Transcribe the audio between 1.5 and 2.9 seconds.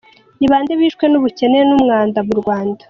n’umwanda mu Rwanda?